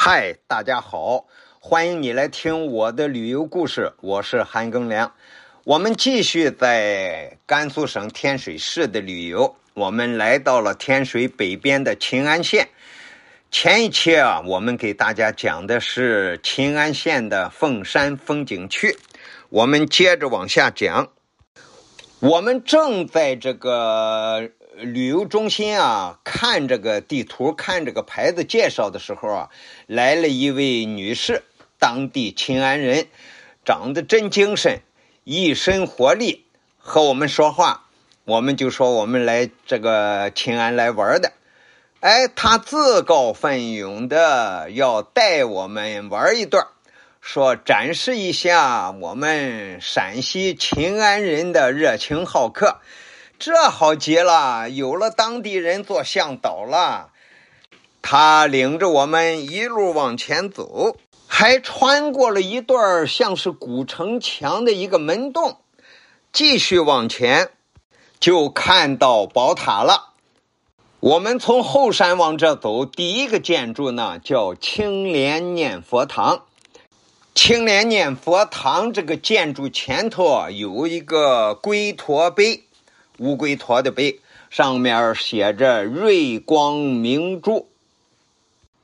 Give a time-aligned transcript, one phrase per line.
[0.00, 1.26] 嗨，大家好，
[1.58, 5.12] 欢迎你来听我的旅游故事，我是韩庚良。
[5.64, 12.68] 我们继续在甘肃省天水市的旅游，我们来到了天水北边的秦安县。
[13.50, 18.96] 前一期啊，我们给大家讲的是秦安县的凤山风景区，
[19.48, 21.08] 我们接着往下讲。
[22.20, 24.48] 我们正在这个
[24.80, 29.50] 旅游中心啊，看这个地图，看这个牌子介绍的时候啊，
[29.86, 31.42] 来了一位女士，
[31.80, 33.08] 当地秦安人，
[33.64, 34.80] 长得真精神，
[35.24, 36.44] 一身活力，
[36.78, 37.86] 和我们说话，
[38.24, 41.32] 我们就说我们来这个秦安来玩的，
[41.98, 46.68] 哎，她自告奋勇的要带我们玩一段。
[47.20, 52.78] 说展示一下我们陕西秦安人的热情好客，
[53.38, 57.10] 这好极了，有了当地人做向导了。
[58.02, 60.96] 他领着我们一路往前走，
[61.28, 65.58] 还穿过了一段像是古城墙的一个门洞，
[66.32, 67.50] 继续往前
[68.18, 70.14] 就看到宝塔了。
[70.98, 76.42] 我们从后山往这走，第一个建筑呢叫青莲念佛堂。
[77.36, 82.64] 青莲念佛堂这个建筑前头，有一个龟驼碑，
[83.18, 87.68] 乌龟驼的碑，上面写着“瑞光明珠”，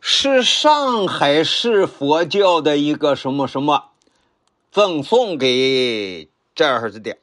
[0.00, 3.84] 是上海市佛教的一个什么什么，
[4.70, 7.16] 赠送给这儿子的。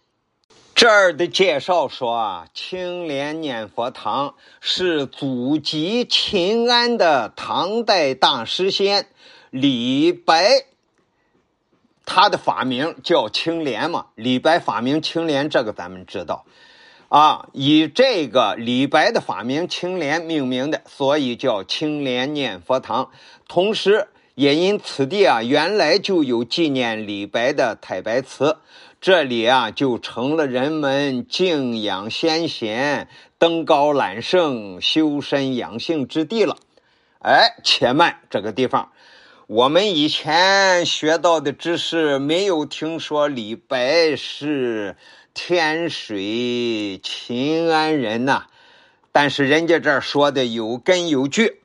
[0.74, 9.08] 这儿的介绍说啊，青莲念佛堂是祖籍秦安的唐代大诗仙
[9.52, 10.66] 李白。
[12.06, 16.46] 他的法名叫青莲嘛，李白法名青莲，这个咱们知道，
[17.16, 23.10] 啊，以这个李白的法名青莲命名的，所以叫青莲念佛堂。
[23.48, 28.58] 同时，也因此地啊，原来就有纪念李白的太白祠，
[29.00, 36.58] 这里啊就成了人们敬仰先贤、登高揽胜、修身养性之地了。
[37.20, 38.92] 哎，且慢，这个地方。
[39.48, 44.96] 我们以前学到的知识没有听说李白是
[45.36, 48.46] 天水秦安人呐，
[49.12, 51.62] 但是人家这儿说的有根有据。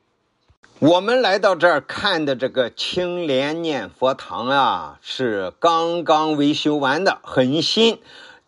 [0.79, 7.99] 我们来到这儿看的这个青莲念佛堂啊，是刚刚维修完的，很新。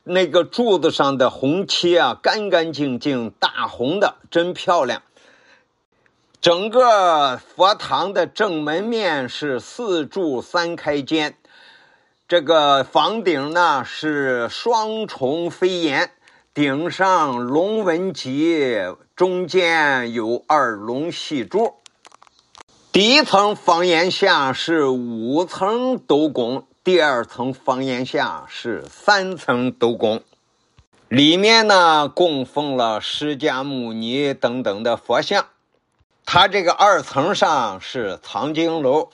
[0.05, 5.01] 那个柱子上的红漆啊，干干净净，大红的，真漂亮。
[6.43, 11.37] 整个佛堂的正门面是四柱三开间，
[12.27, 16.11] 这个房顶呢是双重飞檐，
[16.53, 18.59] 顶上龙纹脊，
[19.15, 21.75] 中间有二龙戏珠。
[22.91, 30.21] 第一层房檐下是五层斗拱，第二层房檐下是三层斗拱，
[31.07, 35.47] 里面呢供奉了释迦牟尼等等的佛像。
[36.25, 39.11] 它这个二层上是藏经楼，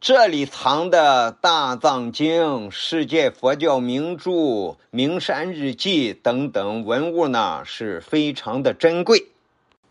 [0.00, 9.26] 这里藏的大藏经、世界佛教名著、名山日记等等文物呢，是非常的珍贵。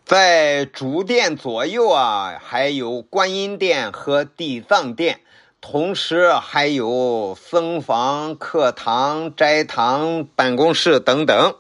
[0.05, 5.21] 在主殿左右啊，还有观音殿和地藏殿，
[5.61, 11.55] 同时还有僧房、课堂、斋堂、办公室等等。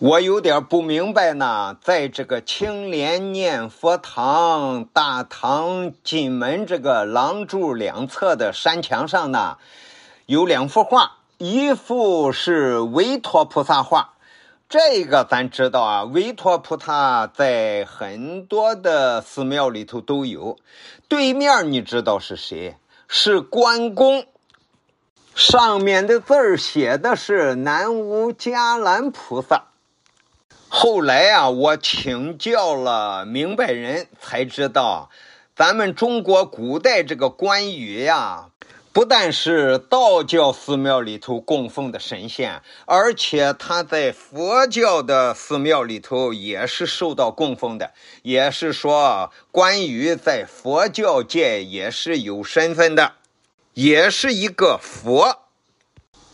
[0.00, 9.56] 我有点不明白呢，在这个青莲念佛堂大堂进门这个廊柱两侧的山墙上呢，
[10.26, 14.14] 有两幅画，一幅是韦陀菩萨画，
[14.68, 20.58] 这个咱知道啊，韦陀菩萨在很多的寺庙里头都有。
[21.06, 22.76] 对面你知道是谁？
[23.06, 24.26] 是关公，
[25.36, 29.66] 上面的字儿写的是南无伽蓝菩萨。
[30.76, 35.08] 后来啊，我请教了明白人才知道，
[35.54, 38.48] 咱们中国古代这个关羽呀，
[38.92, 47.92] 不但是道教寺庙里头供奉的神仙，而且他在佛教的寺庙里头也是受到供奉的。
[48.22, 53.12] 也是说，关羽在佛教界也是有身份的，
[53.74, 55.38] 也是一个佛。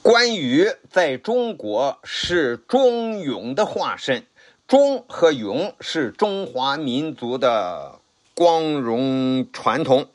[0.03, 4.25] 关羽在中国是忠勇的化身。
[4.71, 7.99] 忠和勇是中华民族的
[8.35, 10.07] 光荣传统。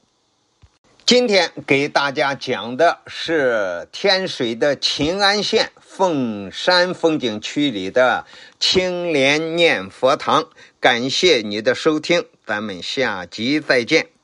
[1.05, 8.25] 今天给大家讲的是天水的秦安县凤山风景区里的
[8.57, 10.47] 青莲念佛堂。
[10.79, 14.14] 感谢你的收听，咱们下集再见。